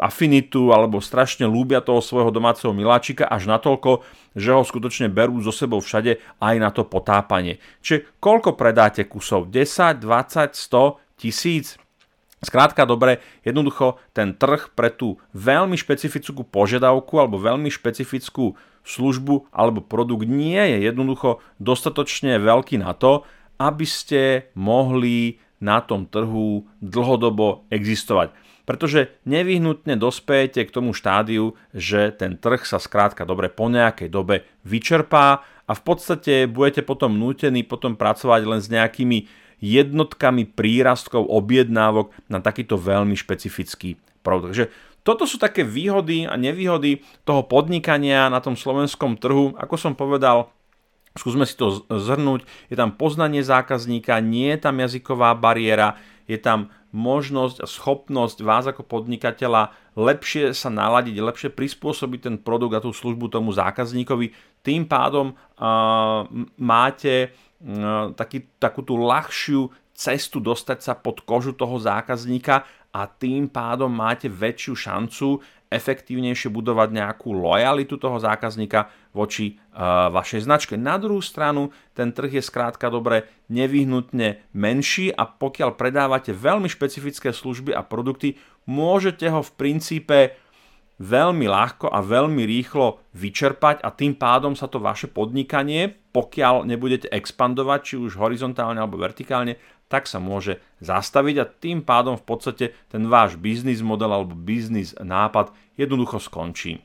afinitu 0.00 0.72
alebo 0.72 1.04
strašne 1.04 1.44
ľúbia 1.44 1.84
toho 1.84 2.00
svojho 2.00 2.32
domáceho 2.32 2.72
miláčika 2.72 3.28
až 3.28 3.52
natoľko, 3.52 4.00
že 4.32 4.48
ho 4.48 4.64
skutočne 4.64 5.12
berú 5.12 5.44
so 5.44 5.52
sebou 5.52 5.84
všade 5.84 6.40
aj 6.40 6.54
na 6.56 6.72
to 6.72 6.88
potápanie. 6.88 7.60
Čiže 7.84 8.16
koľko 8.16 8.56
predáte 8.56 9.04
kusov? 9.04 9.52
10, 9.52 10.00
20, 10.00 10.56
100, 10.56 11.20
tisíc. 11.20 11.76
Skrátka 12.40 12.88
dobre, 12.88 13.20
jednoducho 13.44 14.00
ten 14.16 14.32
trh 14.32 14.72
pre 14.72 14.88
tú 14.88 15.20
veľmi 15.36 15.76
špecifickú 15.76 16.40
požiadavku 16.48 17.20
alebo 17.20 17.36
veľmi 17.36 17.68
špecifickú 17.68 18.56
službu 18.80 19.52
alebo 19.52 19.84
produkt 19.84 20.24
nie 20.24 20.56
je 20.56 20.88
jednoducho 20.88 21.44
dostatočne 21.60 22.40
veľký 22.40 22.80
na 22.80 22.96
to, 22.96 23.28
aby 23.60 23.84
ste 23.84 24.48
mohli 24.56 25.36
na 25.60 25.84
tom 25.84 26.08
trhu 26.08 26.64
dlhodobo 26.80 27.68
existovať. 27.68 28.32
Pretože 28.64 29.12
nevyhnutne 29.28 30.00
dospejete 30.00 30.64
k 30.64 30.72
tomu 30.72 30.96
štádiu, 30.96 31.52
že 31.76 32.08
ten 32.16 32.40
trh 32.40 32.64
sa 32.64 32.80
skrátka 32.80 33.28
dobre 33.28 33.52
po 33.52 33.68
nejakej 33.68 34.08
dobe 34.08 34.48
vyčerpá 34.64 35.44
a 35.68 35.72
v 35.76 35.82
podstate 35.84 36.48
budete 36.48 36.80
potom 36.80 37.20
nútení 37.20 37.68
potom 37.68 38.00
pracovať 38.00 38.42
len 38.48 38.60
s 38.64 38.72
nejakými 38.72 39.28
jednotkami 39.60 40.48
prírastkov 40.48 41.28
objednávok 41.28 42.10
na 42.32 42.40
takýto 42.40 42.80
veľmi 42.80 43.14
špecifický 43.14 44.00
produkt. 44.24 44.56
Takže 44.56 44.66
toto 45.00 45.24
sú 45.24 45.40
také 45.40 45.64
výhody 45.64 46.28
a 46.28 46.36
nevýhody 46.36 47.00
toho 47.24 47.44
podnikania 47.44 48.28
na 48.28 48.40
tom 48.44 48.56
slovenskom 48.56 49.16
trhu. 49.16 49.56
Ako 49.56 49.80
som 49.80 49.96
povedal, 49.96 50.52
skúsme 51.16 51.48
si 51.48 51.56
to 51.56 51.84
zhrnúť. 51.88 52.44
Je 52.68 52.76
tam 52.76 52.92
poznanie 52.92 53.40
zákazníka, 53.40 54.20
nie 54.20 54.52
je 54.56 54.60
tam 54.60 54.76
jazyková 54.76 55.32
bariéra, 55.36 55.96
je 56.28 56.36
tam 56.36 56.68
možnosť 56.90 57.62
a 57.62 57.66
schopnosť 57.70 58.38
vás 58.42 58.66
ako 58.66 58.82
podnikateľa 58.82 59.70
lepšie 59.94 60.50
sa 60.50 60.68
naladiť, 60.74 61.22
lepšie 61.22 61.50
prispôsobiť 61.54 62.20
ten 62.26 62.36
produkt 62.36 62.74
a 62.76 62.82
tú 62.82 62.90
službu 62.90 63.30
tomu 63.30 63.54
zákazníkovi. 63.54 64.34
Tým 64.60 64.84
pádom 64.90 65.32
uh, 65.32 66.26
máte 66.58 67.32
taký, 68.16 68.48
takú 68.56 68.80
tú 68.80 68.96
ľahšiu 68.96 69.68
cestu 69.92 70.40
dostať 70.40 70.78
sa 70.80 70.92
pod 70.96 71.20
kožu 71.28 71.52
toho 71.52 71.76
zákazníka 71.76 72.64
a 72.90 73.06
tým 73.06 73.46
pádom 73.52 73.92
máte 73.92 74.26
väčšiu 74.26 74.74
šancu 74.74 75.28
efektívnejšie 75.70 76.50
budovať 76.50 76.88
nejakú 76.90 77.30
lojalitu 77.30 77.94
toho 77.94 78.18
zákazníka 78.18 78.90
voči 79.14 79.54
uh, 79.54 80.10
vašej 80.10 80.42
značke. 80.42 80.74
Na 80.74 80.98
druhú 80.98 81.22
stranu, 81.22 81.70
ten 81.94 82.10
trh 82.10 82.26
je 82.26 82.42
skrátka 82.42 82.90
dobre 82.90 83.30
nevyhnutne 83.46 84.42
menší 84.50 85.14
a 85.14 85.30
pokiaľ 85.30 85.78
predávate 85.78 86.34
veľmi 86.34 86.66
špecifické 86.66 87.30
služby 87.30 87.70
a 87.70 87.86
produkty, 87.86 88.34
môžete 88.66 89.30
ho 89.30 89.46
v 89.46 89.54
princípe 89.54 90.34
veľmi 91.00 91.48
ľahko 91.48 91.88
a 91.88 92.04
veľmi 92.04 92.44
rýchlo 92.44 93.00
vyčerpať 93.16 93.80
a 93.80 93.88
tým 93.88 94.20
pádom 94.20 94.52
sa 94.52 94.68
to 94.68 94.76
vaše 94.76 95.08
podnikanie, 95.08 95.96
pokiaľ 96.12 96.68
nebudete 96.68 97.08
expandovať, 97.08 97.80
či 97.80 97.94
už 97.96 98.20
horizontálne 98.20 98.76
alebo 98.76 99.00
vertikálne, 99.00 99.56
tak 99.88 100.06
sa 100.06 100.20
môže 100.20 100.60
zastaviť 100.84 101.36
a 101.40 101.48
tým 101.48 101.82
pádom 101.82 102.14
v 102.14 102.24
podstate 102.28 102.66
ten 102.92 103.08
váš 103.08 103.34
biznis 103.40 103.80
model 103.82 104.12
alebo 104.12 104.36
biznis 104.36 104.94
nápad 105.00 105.50
jednoducho 105.74 106.20
skončí. 106.20 106.84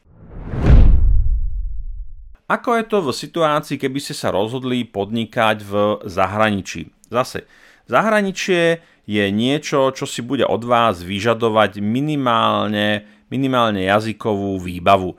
Ako 2.45 2.77
je 2.77 2.85
to 2.85 3.01
v 3.01 3.09
situácii, 3.09 3.75
keby 3.81 3.99
ste 3.99 4.13
sa 4.13 4.29
rozhodli 4.29 4.85
podnikať 4.85 5.65
v 5.65 5.73
zahraničí? 6.05 6.93
Zase, 7.09 7.49
zahraničie 7.89 8.85
je 9.05 9.25
niečo, 9.29 9.93
čo 9.93 10.05
si 10.05 10.21
bude 10.21 10.45
od 10.45 10.61
vás 10.65 11.01
vyžadovať 11.01 11.81
minimálne 11.81 13.14
minimálne 13.29 13.85
jazykovú 13.85 14.61
výbavu. 14.61 15.17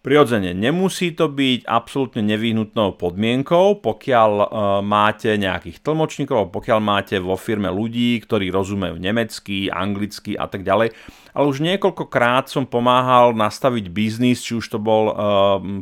Prirodzene 0.00 0.56
nemusí 0.56 1.12
to 1.12 1.28
byť 1.28 1.68
absolútne 1.68 2.24
nevyhnutnou 2.24 2.96
podmienkou, 2.96 3.84
pokiaľ 3.84 4.32
e, 4.32 4.46
máte 4.80 5.36
nejakých 5.36 5.84
tlmočníkov, 5.84 6.56
pokiaľ 6.56 6.80
máte 6.80 7.20
vo 7.20 7.36
firme 7.36 7.68
ľudí, 7.68 8.16
ktorí 8.24 8.48
rozumejú 8.48 8.96
nemecky, 8.96 9.68
anglicky 9.68 10.40
a 10.40 10.48
tak 10.48 10.64
ďalej. 10.64 10.96
Ale 11.36 11.44
už 11.44 11.60
niekoľkokrát 11.60 12.48
som 12.48 12.64
pomáhal 12.64 13.36
nastaviť 13.36 13.92
biznis, 13.92 14.40
či 14.40 14.56
už 14.56 14.72
to 14.72 14.80
bol 14.80 15.12
e, 15.12 15.14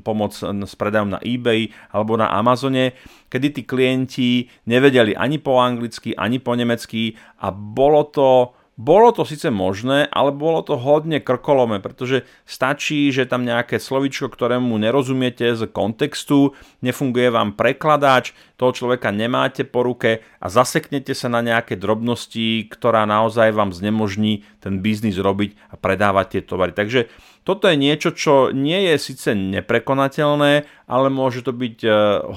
pomoc 0.02 0.34
s 0.42 0.74
predajom 0.74 1.14
na 1.14 1.22
eBay 1.22 1.70
alebo 1.94 2.18
na 2.18 2.26
Amazone, 2.34 2.98
kedy 3.30 3.54
tí 3.54 3.62
klienti 3.62 4.50
nevedeli 4.66 5.14
ani 5.14 5.38
po 5.38 5.62
anglicky, 5.62 6.18
ani 6.18 6.42
po 6.42 6.58
nemecky 6.58 7.14
a 7.38 7.54
bolo 7.54 8.02
to 8.10 8.57
bolo 8.78 9.10
to 9.10 9.26
síce 9.26 9.50
možné, 9.50 10.06
ale 10.06 10.30
bolo 10.30 10.62
to 10.62 10.78
hodne 10.78 11.18
krkolome, 11.18 11.82
pretože 11.82 12.22
stačí, 12.46 13.10
že 13.10 13.26
tam 13.26 13.42
nejaké 13.42 13.82
slovičko, 13.82 14.30
ktorému 14.30 14.78
nerozumiete 14.78 15.58
z 15.58 15.66
kontextu, 15.66 16.54
nefunguje 16.78 17.34
vám 17.34 17.58
prekladač, 17.58 18.30
toho 18.54 18.70
človeka 18.70 19.10
nemáte 19.10 19.66
po 19.66 19.82
ruke 19.82 20.22
a 20.38 20.46
zaseknete 20.46 21.10
sa 21.10 21.26
na 21.26 21.42
nejaké 21.42 21.74
drobnosti, 21.74 22.70
ktorá 22.70 23.02
naozaj 23.02 23.50
vám 23.50 23.74
znemožní 23.74 24.46
ten 24.62 24.78
biznis 24.78 25.18
robiť 25.18 25.58
a 25.70 25.74
predávať 25.74 26.38
tie 26.38 26.42
tovary. 26.46 26.70
Takže 26.70 27.10
toto 27.48 27.64
je 27.64 27.80
niečo, 27.80 28.12
čo 28.12 28.52
nie 28.52 28.92
je 28.92 29.00
síce 29.00 29.32
neprekonateľné, 29.32 30.68
ale 30.84 31.08
môže 31.08 31.40
to 31.40 31.56
byť 31.56 31.76
e, 31.80 31.90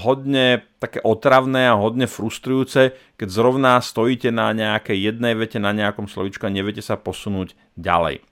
hodne 0.07 0.63
také 0.79 1.03
otravné 1.03 1.67
a 1.67 1.75
hodne 1.75 2.07
frustrujúce, 2.07 2.95
keď 3.19 3.27
zrovna 3.27 3.83
stojíte 3.83 4.31
na 4.31 4.55
nejakej 4.55 5.11
jednej 5.11 5.35
vete, 5.35 5.59
na 5.59 5.75
nejakom 5.75 6.07
slovičku 6.07 6.47
a 6.47 6.55
neviete 6.55 6.79
sa 6.79 6.95
posunúť 6.95 7.59
ďalej. 7.75 8.23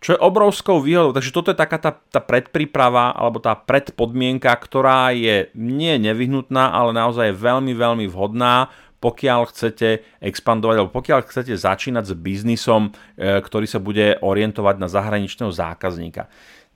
Čo 0.00 0.16
je 0.16 0.24
obrovskou 0.24 0.80
výhodou, 0.80 1.12
takže 1.12 1.34
toto 1.34 1.52
je 1.52 1.60
taká 1.60 1.76
tá, 1.76 1.92
tá 1.92 2.24
predpríprava 2.24 3.12
alebo 3.12 3.36
tá 3.36 3.52
predpodmienka, 3.52 4.48
ktorá 4.56 5.12
je 5.12 5.52
nie 5.52 5.92
nevyhnutná, 6.00 6.72
ale 6.72 6.96
naozaj 6.96 7.36
veľmi, 7.36 7.76
veľmi 7.76 8.06
vhodná 8.08 8.72
pokiaľ 9.06 9.40
chcete 9.54 10.02
expandovať 10.18 10.82
alebo 10.82 10.98
pokiaľ 10.98 11.30
chcete 11.30 11.54
začínať 11.54 12.10
s 12.10 12.14
biznisom, 12.18 12.90
e, 12.90 13.38
ktorý 13.38 13.70
sa 13.70 13.78
bude 13.78 14.18
orientovať 14.18 14.82
na 14.82 14.90
zahraničného 14.90 15.54
zákazníka. 15.54 16.26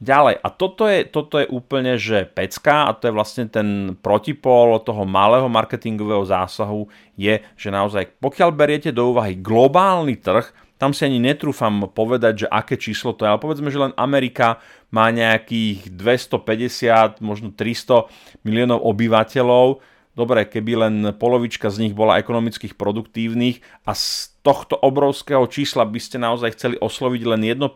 Ďalej, 0.01 0.41
a 0.41 0.49
toto 0.49 0.89
je, 0.89 1.05
toto 1.05 1.37
je 1.37 1.51
úplne, 1.51 2.01
že 2.01 2.25
pecka 2.25 2.89
a 2.89 2.97
to 2.97 3.11
je 3.11 3.17
vlastne 3.19 3.51
ten 3.53 3.99
protipol 4.01 4.81
toho 4.81 5.05
malého 5.05 5.45
marketingového 5.51 6.25
zásahu 6.25 6.89
je, 7.21 7.43
že 7.59 7.69
naozaj 7.69 8.17
pokiaľ 8.17 8.49
beriete 8.55 8.95
do 8.95 9.13
úvahy 9.13 9.37
globálny 9.37 10.17
trh, 10.17 10.49
tam 10.81 10.97
si 10.97 11.05
ani 11.05 11.21
netrúfam 11.21 11.85
povedať, 11.93 12.47
že 12.47 12.47
aké 12.49 12.81
číslo 12.81 13.13
to 13.13 13.29
je, 13.29 13.31
ale 13.37 13.45
povedzme, 13.45 13.69
že 13.69 13.77
len 13.77 13.93
Amerika 14.01 14.57
má 14.89 15.13
nejakých 15.13 15.93
250, 15.93 17.21
možno 17.21 17.53
300 17.53 18.09
miliónov 18.41 18.81
obyvateľov, 18.81 19.85
Dobre, 20.11 20.43
keby 20.43 20.73
len 20.75 20.95
polovička 21.14 21.71
z 21.71 21.87
nich 21.87 21.95
bola 21.95 22.19
ekonomických 22.19 22.75
produktívnych 22.75 23.62
a 23.87 23.95
z 23.95 24.35
tohto 24.43 24.75
obrovského 24.75 25.47
čísla 25.47 25.87
by 25.87 26.00
ste 26.02 26.19
naozaj 26.19 26.59
chceli 26.59 26.76
osloviť 26.83 27.23
len 27.31 27.40
1% 27.47 27.71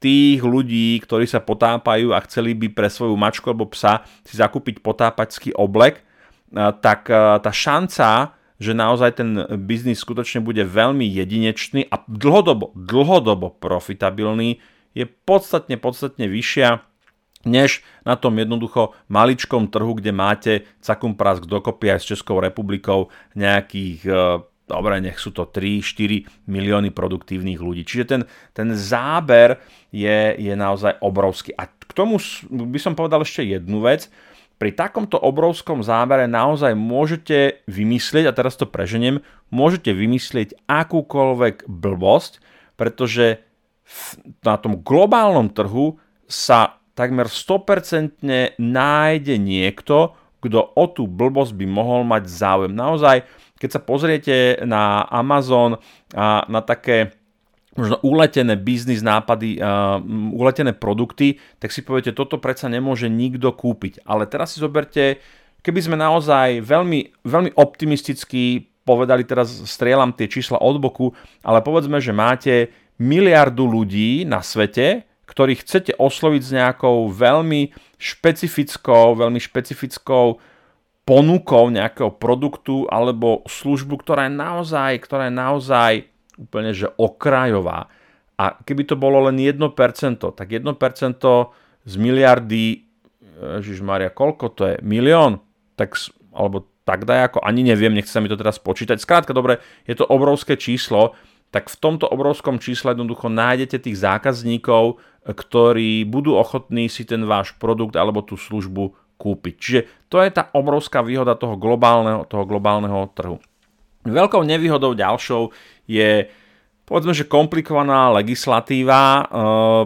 tých 0.00 0.40
ľudí, 0.40 0.96
ktorí 1.04 1.28
sa 1.28 1.44
potápajú 1.44 2.16
a 2.16 2.24
chceli 2.24 2.56
by 2.56 2.72
pre 2.72 2.88
svoju 2.88 3.12
mačku 3.20 3.52
alebo 3.52 3.68
psa 3.68 4.08
si 4.24 4.40
zakúpiť 4.40 4.80
potápačský 4.80 5.52
oblek, 5.52 6.00
tak 6.56 7.04
tá 7.12 7.52
šanca, 7.52 8.32
že 8.56 8.72
naozaj 8.72 9.20
ten 9.20 9.44
biznis 9.60 10.00
skutočne 10.00 10.40
bude 10.40 10.64
veľmi 10.64 11.04
jedinečný 11.04 11.84
a 11.92 12.00
dlhodobo, 12.08 12.72
dlhodobo 12.72 13.60
profitabilný, 13.60 14.64
je 14.96 15.04
podstatne, 15.04 15.76
podstatne 15.76 16.26
vyššia 16.26 16.80
než 17.44 17.80
na 18.04 18.16
tom 18.16 18.36
jednoducho 18.36 18.92
maličkom 19.08 19.72
trhu, 19.72 19.96
kde 19.96 20.12
máte 20.12 20.52
cakum 20.84 21.16
prask 21.16 21.48
dokopy 21.48 21.96
aj 21.96 22.00
s 22.00 22.08
Českou 22.16 22.40
republikou 22.40 23.08
nejakých 23.32 24.04
dobre, 24.70 25.02
nech 25.02 25.18
sú 25.18 25.34
to 25.34 25.50
3-4 25.50 26.46
milióny 26.46 26.94
produktívnych 26.94 27.58
ľudí. 27.58 27.82
Čiže 27.82 28.04
ten, 28.06 28.22
ten 28.54 28.70
záber 28.78 29.58
je, 29.90 30.38
je 30.38 30.54
naozaj 30.54 31.02
obrovský. 31.02 31.50
A 31.58 31.66
k 31.66 31.90
tomu 31.90 32.22
by 32.46 32.78
som 32.78 32.94
povedal 32.94 33.26
ešte 33.26 33.42
jednu 33.42 33.82
vec. 33.82 34.06
Pri 34.60 34.70
takomto 34.76 35.18
obrovskom 35.18 35.82
zábere 35.82 36.30
naozaj 36.30 36.76
môžete 36.76 37.64
vymyslieť, 37.66 38.30
a 38.30 38.36
teraz 38.36 38.54
to 38.54 38.68
preženiem, 38.68 39.24
môžete 39.50 39.90
vymyslieť 39.90 40.54
akúkoľvek 40.68 41.66
blbosť, 41.66 42.38
pretože 42.76 43.42
na 44.44 44.54
tom 44.60 44.78
globálnom 44.78 45.50
trhu 45.50 45.98
sa 46.30 46.79
takmer 46.94 47.26
100% 47.26 48.58
nájde 48.58 49.34
niekto, 49.38 50.14
kto 50.40 50.72
o 50.72 50.84
tú 50.88 51.04
blbosť 51.04 51.52
by 51.52 51.66
mohol 51.68 52.00
mať 52.08 52.24
záujem. 52.26 52.72
Naozaj, 52.72 53.28
keď 53.60 53.68
sa 53.76 53.80
pozriete 53.84 54.36
na 54.64 55.04
Amazon 55.04 55.76
a 56.16 56.48
na 56.48 56.64
také 56.64 57.20
možno 57.76 58.02
uletené 58.02 58.58
biznis 58.58 59.04
nápady, 59.04 59.60
uh, 59.60 60.02
uletené 60.34 60.74
produkty, 60.74 61.38
tak 61.62 61.70
si 61.70 61.86
poviete, 61.86 62.10
toto 62.10 62.40
predsa 62.42 62.66
nemôže 62.66 63.06
nikto 63.06 63.54
kúpiť. 63.54 64.02
Ale 64.02 64.26
teraz 64.26 64.56
si 64.56 64.64
zoberte, 64.64 65.22
keby 65.62 65.80
sme 65.80 65.96
naozaj 65.96 66.64
veľmi, 66.66 67.22
veľmi 67.22 67.50
optimisticky 67.54 68.66
povedali, 68.82 69.22
teraz 69.22 69.54
strieľam 69.70 70.10
tie 70.16 70.26
čísla 70.26 70.58
od 70.58 70.82
boku, 70.82 71.14
ale 71.46 71.62
povedzme, 71.62 72.02
že 72.02 72.10
máte 72.10 72.54
miliardu 72.98 73.64
ľudí 73.64 74.26
na 74.26 74.42
svete, 74.42 75.06
ktorých 75.30 75.62
chcete 75.62 75.94
osloviť 75.94 76.42
s 76.42 76.50
nejakou 76.50 77.06
veľmi 77.06 77.70
špecifickou, 78.02 79.14
veľmi 79.14 79.38
špecifickou 79.38 80.42
ponukou 81.06 81.70
nejakého 81.70 82.10
produktu 82.18 82.90
alebo 82.90 83.46
službu, 83.46 84.02
ktorá 84.02 84.26
je 84.26 84.34
naozaj, 84.34 84.92
ktorá 85.06 85.30
je 85.30 85.34
naozaj 85.34 85.92
úplne 86.34 86.74
že 86.74 86.90
okrajová. 86.98 87.86
A 88.40 88.56
keby 88.58 88.88
to 88.88 88.96
bolo 88.98 89.28
len 89.28 89.36
1%, 89.38 89.60
tak 90.18 90.48
1% 90.48 90.66
z 91.84 91.94
miliardy, 91.94 92.88
Maria, 93.80 94.10
koľko 94.12 94.46
to 94.52 94.62
je? 94.68 94.76
Milión? 94.84 95.40
Tak, 95.76 95.96
alebo 96.32 96.68
tak 96.84 97.04
daj 97.04 97.32
ako, 97.32 97.38
ani 97.44 97.62
neviem, 97.64 97.92
nechce 97.92 98.12
sa 98.12 98.20
mi 98.20 98.28
to 98.28 98.40
teraz 98.40 98.58
počítať. 98.58 98.98
Skrátka, 99.00 99.36
dobre, 99.36 99.60
je 99.84 99.94
to 99.94 100.08
obrovské 100.08 100.56
číslo, 100.56 101.14
tak 101.50 101.66
v 101.66 101.76
tomto 101.76 102.06
obrovskom 102.06 102.62
čísle 102.62 102.94
jednoducho 102.94 103.26
nájdete 103.26 103.82
tých 103.82 103.98
zákazníkov, 103.98 105.02
ktorí 105.26 106.06
budú 106.06 106.38
ochotní 106.38 106.86
si 106.86 107.02
ten 107.02 107.26
váš 107.26 107.52
produkt 107.58 107.98
alebo 107.98 108.22
tú 108.22 108.38
službu 108.38 108.94
kúpiť. 109.20 109.54
Čiže 109.60 109.80
to 110.08 110.24
je 110.24 110.30
tá 110.32 110.48
obrovská 110.56 111.04
výhoda 111.04 111.36
toho 111.36 111.60
globálneho, 111.60 112.24
toho 112.24 112.48
globálneho 112.48 113.12
trhu. 113.12 113.36
Veľkou 114.08 114.40
nevýhodou 114.48 114.96
ďalšou 114.96 115.52
je 115.84 116.32
povedzme, 116.90 117.14
že 117.14 117.30
komplikovaná 117.30 118.10
legislatíva, 118.10 119.22
eh, 119.22 119.24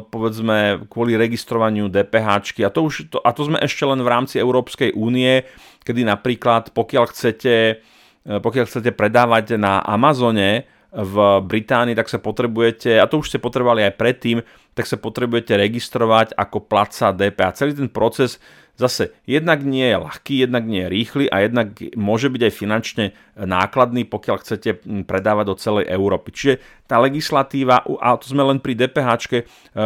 povedzme 0.08 0.88
kvôli 0.88 1.20
registrovaniu 1.20 1.92
DPH, 1.92 2.56
a 2.64 2.70
to, 2.72 2.80
už, 2.88 3.12
to, 3.12 3.20
a 3.20 3.30
to 3.36 3.44
sme 3.44 3.60
ešte 3.60 3.84
len 3.84 4.00
v 4.00 4.08
rámci 4.08 4.40
Európskej 4.40 4.96
únie, 4.96 5.44
kedy 5.84 6.00
napríklad 6.08 6.72
pokiaľ 6.72 7.04
chcete, 7.12 7.54
eh, 7.76 8.38
pokiaľ 8.40 8.64
chcete 8.64 8.96
predávať 8.96 9.60
na 9.60 9.84
Amazone 9.84 10.64
v 10.94 11.42
Británii, 11.42 11.98
tak 11.98 12.06
sa 12.06 12.22
potrebujete, 12.22 13.02
a 13.02 13.10
to 13.10 13.18
už 13.18 13.34
ste 13.34 13.42
potrebovali 13.42 13.82
aj 13.82 13.98
predtým, 13.98 14.38
tak 14.78 14.86
sa 14.86 14.94
potrebujete 14.94 15.58
registrovať 15.58 16.38
ako 16.38 16.62
platca 16.70 17.10
DPH. 17.10 17.58
Celý 17.58 17.72
ten 17.74 17.90
proces 17.90 18.38
zase 18.74 19.14
jednak 19.26 19.62
nie 19.62 19.86
je 19.86 19.98
ľahký, 19.98 20.34
jednak 20.46 20.66
nie 20.66 20.82
je 20.86 20.90
rýchly 20.90 21.24
a 21.30 21.46
jednak 21.46 21.78
môže 21.94 22.26
byť 22.26 22.42
aj 22.42 22.52
finančne 22.54 23.04
nákladný, 23.38 24.06
pokiaľ 24.06 24.36
chcete 24.42 24.70
predávať 25.06 25.44
do 25.46 25.56
celej 25.58 25.84
Európy. 25.90 26.34
Čiže 26.34 26.54
tá 26.90 26.98
legislatíva, 26.98 27.86
a 27.86 28.18
to 28.18 28.26
sme 28.26 28.42
len 28.42 28.58
pri 28.58 28.74
DPH, 28.74 29.10
e, 29.30 29.42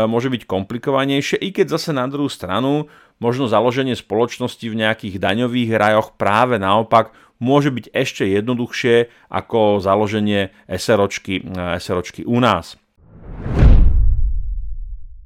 môže 0.09 0.33
byť 0.33 0.43
komplikovanejšie, 0.49 1.37
i 1.41 1.53
keď 1.53 1.77
zase 1.77 1.93
na 1.93 2.09
druhú 2.09 2.33
stranu 2.33 2.89
možno 3.19 3.51
založenie 3.51 3.95
spoločnosti 3.99 4.63
v 4.63 4.79
nejakých 4.79 5.19
daňových 5.19 5.71
rajoch 5.75 6.09
práve 6.15 6.59
naopak 6.59 7.15
môže 7.39 7.71
byť 7.71 7.95
ešte 7.95 8.27
jednoduchšie 8.27 9.11
ako 9.31 9.79
založenie 9.79 10.51
SROčky, 10.67 11.43
e, 11.43 11.79
SROčky 11.79 12.27
u 12.27 12.39
nás. 12.43 12.75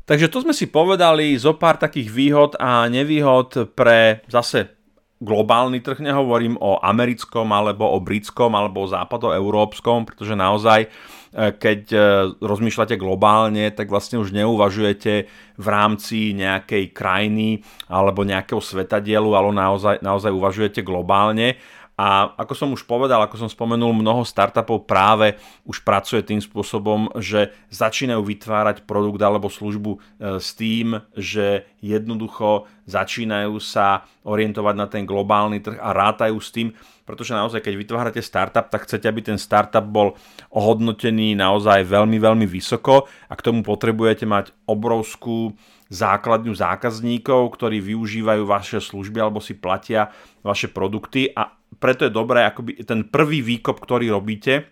Takže 0.02 0.28
to 0.28 0.44
sme 0.44 0.52
si 0.52 0.68
povedali 0.68 1.33
zo 1.38 1.57
pár 1.57 1.81
takých 1.81 2.12
výhod 2.12 2.52
a 2.61 2.85
nevýhod 2.90 3.72
pre 3.72 4.20
zase 4.28 4.83
globálny 5.22 5.78
trh, 5.78 6.02
nehovorím 6.02 6.59
o 6.59 6.83
americkom 6.83 7.46
alebo 7.55 7.87
o 7.87 8.02
britskom 8.02 8.50
alebo 8.59 8.83
o 8.85 8.90
západoeurópskom, 8.90 10.02
pretože 10.05 10.35
naozaj 10.35 10.90
keď 11.33 11.81
e, 11.88 11.99
rozmýšľate 12.45 13.01
globálne, 13.01 13.73
tak 13.73 13.88
vlastne 13.88 14.21
už 14.21 14.37
neuvažujete 14.37 15.14
v 15.57 15.66
rámci 15.66 16.37
nejakej 16.37 16.92
krajiny 16.92 17.64
alebo 17.88 18.21
nejakého 18.21 18.61
svetadielu, 18.61 19.33
ale 19.33 19.49
naozaj, 19.57 20.05
naozaj 20.05 20.29
uvažujete 20.29 20.85
globálne 20.85 21.57
a 21.92 22.33
ako 22.40 22.55
som 22.57 22.68
už 22.72 22.88
povedal, 22.88 23.20
ako 23.20 23.37
som 23.37 23.50
spomenul, 23.52 23.92
mnoho 23.92 24.24
startupov 24.24 24.88
práve 24.88 25.37
už 25.68 25.85
pracuje 25.85 26.24
tým 26.24 26.40
spôsobom, 26.40 27.12
že 27.20 27.52
začínajú 27.68 28.24
vytvárať 28.24 28.88
produkt 28.88 29.20
alebo 29.20 29.52
službu 29.52 29.92
e, 29.92 29.98
s 30.40 30.57
tým, 30.57 31.05
že 31.12 31.68
jednoducho 31.85 32.64
začínajú 32.88 33.61
sa 33.61 34.09
orientovať 34.24 34.74
na 34.74 34.87
ten 34.88 35.05
globálny 35.05 35.61
trh 35.61 35.76
a 35.76 35.92
rátajú 35.92 36.40
s 36.40 36.48
tým, 36.48 36.72
pretože 37.05 37.37
naozaj 37.37 37.61
keď 37.61 37.74
vytvárate 37.76 38.22
startup, 38.24 38.72
tak 38.72 38.88
chcete, 38.88 39.05
aby 39.05 39.20
ten 39.20 39.37
startup 39.37 39.85
bol 39.85 40.16
ohodnotený 40.48 41.37
naozaj 41.37 41.85
veľmi, 41.85 42.16
veľmi 42.16 42.48
vysoko 42.48 43.05
a 43.28 43.37
k 43.37 43.44
tomu 43.44 43.61
potrebujete 43.61 44.24
mať 44.24 44.57
obrovskú 44.64 45.52
základňu 45.92 46.57
zákazníkov, 46.57 47.52
ktorí 47.52 47.85
využívajú 47.85 48.48
vaše 48.48 48.81
služby 48.81 49.20
alebo 49.20 49.44
si 49.44 49.52
platia 49.52 50.09
vaše 50.40 50.72
produkty 50.72 51.28
a 51.37 51.62
preto 51.79 52.05
je 52.09 52.13
dobré, 52.13 52.45
akoby 52.45 52.85
ten 52.85 53.07
prvý 53.07 53.41
výkop, 53.41 53.81
ktorý 53.81 54.13
robíte, 54.13 54.69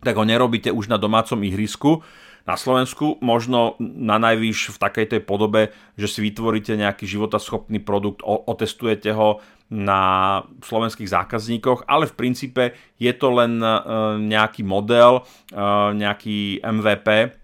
tak 0.00 0.14
ho 0.14 0.24
nerobíte 0.24 0.70
už 0.70 0.88
na 0.88 0.96
domácom 0.96 1.42
ihrisku, 1.42 2.00
na 2.48 2.56
Slovensku, 2.56 3.20
možno 3.20 3.76
na 3.76 4.16
najvýš 4.16 4.72
v 4.72 4.80
takej 4.80 5.06
tej 5.12 5.20
podobe, 5.20 5.68
že 6.00 6.08
si 6.08 6.24
vytvoríte 6.24 6.80
nejaký 6.80 7.04
životaschopný 7.04 7.76
produkt, 7.84 8.24
otestujete 8.24 9.12
ho 9.12 9.44
na 9.68 10.40
slovenských 10.64 11.12
zákazníkoch, 11.12 11.84
ale 11.84 12.08
v 12.08 12.16
princípe 12.16 12.72
je 12.96 13.12
to 13.12 13.28
len 13.36 13.60
e, 13.60 13.68
nejaký 14.24 14.64
model, 14.64 15.28
e, 15.52 15.62
nejaký 15.92 16.64
MVP, 16.64 17.36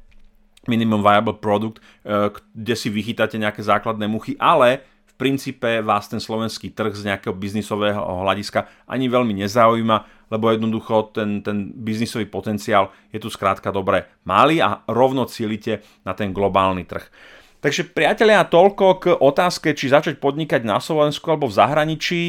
minimum 0.72 1.04
viable 1.04 1.36
product, 1.36 1.84
e, 2.00 2.32
kde 2.56 2.72
si 2.72 2.88
vychytáte 2.88 3.36
nejaké 3.36 3.60
základné 3.60 4.08
muchy, 4.08 4.40
ale 4.40 4.80
v 5.14 5.22
princípe 5.22 5.78
vás 5.78 6.10
ten 6.10 6.18
slovenský 6.18 6.74
trh 6.74 6.90
z 6.90 7.06
nejakého 7.06 7.38
biznisového 7.38 8.02
hľadiska 8.02 8.66
ani 8.90 9.06
veľmi 9.06 9.46
nezaujíma, 9.46 10.26
lebo 10.34 10.50
jednoducho 10.50 11.14
ten, 11.14 11.38
ten 11.38 11.70
biznisový 11.70 12.26
potenciál 12.26 12.90
je 13.14 13.22
tu 13.22 13.30
skrátka 13.30 13.70
dobre 13.70 14.10
malý 14.26 14.58
a 14.58 14.82
rovno 14.90 15.22
cílite 15.30 15.86
na 16.02 16.18
ten 16.18 16.34
globálny 16.34 16.82
trh. 16.82 17.06
Takže 17.62 17.94
priatelia, 17.96 18.44
toľko 18.44 18.86
k 19.00 19.04
otázke, 19.16 19.72
či 19.72 19.88
začať 19.88 20.20
podnikať 20.20 20.68
na 20.68 20.82
Slovensku 20.82 21.30
alebo 21.32 21.48
v 21.48 21.56
zahraničí. 21.56 22.22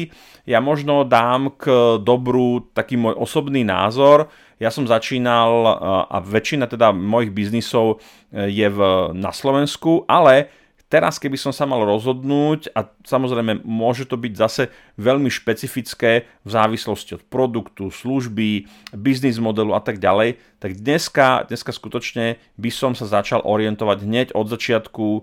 Ja 0.48 0.64
možno 0.64 1.04
dám 1.04 1.58
k 1.60 1.98
dobru 2.00 2.72
taký 2.72 2.96
môj 2.96 3.18
osobný 3.18 3.60
názor. 3.60 4.32
Ja 4.56 4.72
som 4.72 4.88
začínal 4.88 5.76
a 6.08 6.16
väčšina 6.24 6.70
teda 6.70 6.94
mojich 6.94 7.36
biznisov 7.36 8.00
je 8.32 8.64
v, 8.64 8.80
na 9.12 9.28
Slovensku, 9.28 10.08
ale 10.08 10.48
Teraz, 10.86 11.18
keby 11.18 11.34
som 11.34 11.50
sa 11.50 11.66
mal 11.66 11.82
rozhodnúť, 11.82 12.70
a 12.70 12.86
samozrejme 13.02 13.66
môže 13.66 14.06
to 14.06 14.14
byť 14.14 14.32
zase 14.38 14.62
veľmi 14.94 15.26
špecifické 15.26 16.30
v 16.46 16.48
závislosti 16.48 17.18
od 17.18 17.26
produktu, 17.26 17.90
služby, 17.90 18.70
biznis 18.94 19.42
modelu 19.42 19.74
a 19.74 19.82
tak 19.82 19.98
ďalej, 19.98 20.38
tak 20.62 20.78
dneska, 20.78 21.50
dneska 21.50 21.74
skutočne 21.74 22.38
by 22.54 22.70
som 22.70 22.94
sa 22.94 23.10
začal 23.10 23.42
orientovať 23.42 23.98
hneď 24.06 24.26
od 24.38 24.46
začiatku 24.46 25.06
e, 25.10 25.20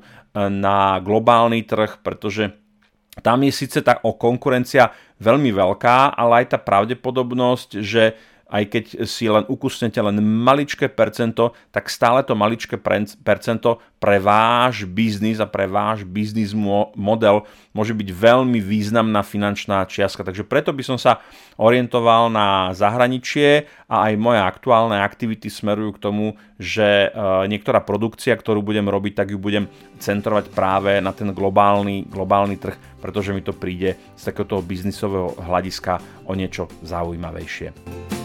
na 0.51 0.99
globálny 0.99 1.63
trh, 1.63 2.03
pretože 2.03 2.59
tam 3.23 3.47
je 3.47 3.55
síce 3.55 3.79
tá 3.79 4.03
konkurencia 4.03 4.91
veľmi 5.23 5.53
veľká, 5.53 6.11
ale 6.11 6.43
aj 6.43 6.57
tá 6.57 6.59
pravdepodobnosť, 6.59 7.79
že 7.79 8.19
aj 8.53 8.63
keď 8.69 8.83
si 9.09 9.25
len 9.25 9.41
ukusnete 9.49 9.97
len 9.97 10.21
maličké 10.21 10.85
percento, 10.93 11.57
tak 11.73 11.89
stále 11.89 12.21
to 12.21 12.37
maličké 12.37 12.77
percento 13.25 13.81
pre 13.97 14.21
váš 14.21 14.85
biznis 14.85 15.41
a 15.41 15.49
pre 15.49 15.65
váš 15.65 16.05
biznis 16.05 16.53
model 16.93 17.49
môže 17.73 17.97
byť 17.97 18.09
veľmi 18.13 18.61
významná 18.61 19.25
finančná 19.25 19.81
čiastka. 19.89 20.21
Takže 20.21 20.45
preto 20.45 20.69
by 20.69 20.85
som 20.85 21.01
sa 21.01 21.25
orientoval 21.57 22.29
na 22.29 22.69
zahraničie 22.77 23.65
a 23.89 24.11
aj 24.11 24.21
moje 24.21 24.39
aktuálne 24.45 25.01
aktivity 25.01 25.49
smerujú 25.49 25.97
k 25.97 26.03
tomu, 26.03 26.25
že 26.61 27.09
e, 27.09 27.47
niektorá 27.49 27.81
produkcia, 27.81 28.37
ktorú 28.37 28.61
budem 28.61 28.85
robiť, 28.85 29.13
tak 29.17 29.27
ju 29.33 29.41
budem 29.41 29.65
centrovať 29.97 30.53
práve 30.53 31.01
na 31.01 31.09
ten 31.09 31.33
globálny, 31.33 32.05
globálny 32.05 32.61
trh, 32.61 33.01
pretože 33.01 33.33
mi 33.33 33.41
to 33.41 33.55
príde 33.57 33.97
z 34.13 34.21
takéhoto 34.21 34.61
biznisového 34.61 35.33
hľadiska 35.41 36.27
o 36.29 36.37
niečo 36.37 36.69
zaujímavejšie. 36.85 38.22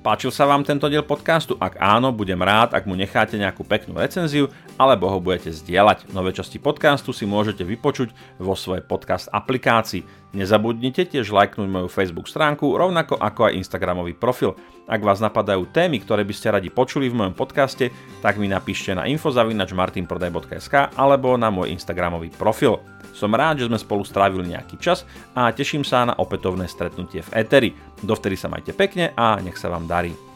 Páčil 0.00 0.32
sa 0.32 0.48
vám 0.48 0.64
tento 0.64 0.88
diel 0.88 1.04
podcastu? 1.04 1.60
Ak 1.60 1.76
áno, 1.76 2.08
budem 2.08 2.40
rád, 2.40 2.72
ak 2.72 2.88
mu 2.88 2.96
necháte 2.96 3.36
nejakú 3.36 3.68
peknú 3.68 4.00
recenziu, 4.00 4.48
alebo 4.80 5.12
ho 5.12 5.20
budete 5.20 5.52
zdieľať. 5.52 6.16
Nové 6.16 6.32
časti 6.32 6.56
podcastu 6.56 7.12
si 7.12 7.28
môžete 7.28 7.68
vypočuť 7.68 8.40
vo 8.40 8.56
svojej 8.56 8.80
podcast 8.80 9.28
aplikácii. 9.28 10.32
Nezabudnite 10.32 11.04
tiež 11.04 11.28
lajknúť 11.28 11.68
moju 11.68 11.88
Facebook 11.92 12.32
stránku, 12.32 12.80
rovnako 12.80 13.20
ako 13.20 13.52
aj 13.52 13.60
Instagramový 13.60 14.16
profil. 14.16 14.56
Ak 14.88 15.04
vás 15.04 15.20
napadajú 15.20 15.68
témy, 15.68 16.00
ktoré 16.00 16.24
by 16.24 16.32
ste 16.32 16.48
radi 16.48 16.72
počuli 16.72 17.12
v 17.12 17.20
mojom 17.20 17.36
podcaste, 17.36 17.92
tak 18.24 18.40
mi 18.40 18.48
napíšte 18.48 18.96
na 18.96 19.04
infozavinačmartinprodaj.sk 19.04 20.96
alebo 20.96 21.36
na 21.36 21.52
môj 21.52 21.76
Instagramový 21.76 22.32
profil. 22.32 22.80
Som 23.10 23.34
rád, 23.34 23.60
že 23.60 23.68
sme 23.68 23.76
spolu 23.76 24.06
strávili 24.06 24.54
nejaký 24.54 24.78
čas 24.78 25.02
a 25.34 25.50
teším 25.50 25.82
sa 25.82 26.06
na 26.06 26.14
opätovné 26.14 26.70
stretnutie 26.70 27.26
v 27.26 27.42
Eteri. 27.42 27.70
Dovtedy 28.00 28.38
sa 28.38 28.46
majte 28.46 28.70
pekne 28.70 29.10
a 29.18 29.36
nech 29.42 29.58
sa 29.58 29.68
vám 29.68 29.89
secundarii 29.90 30.29